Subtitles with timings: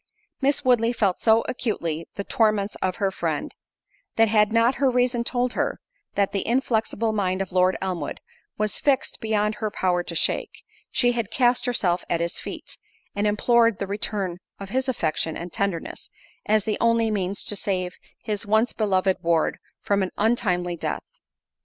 [0.41, 3.53] Miss Woodley felt so acutely the torments of her friend,
[4.15, 5.79] that had not her reason told her,
[6.15, 8.19] that the inflexible mind of Lord Elmwood,
[8.57, 12.79] was fixed beyond her power to shake, she had cast herself at his feet,
[13.15, 16.09] and implored the return of his affection and tenderness,
[16.47, 17.93] as the only means to save
[18.23, 21.03] his once beloved ward from an untimely death.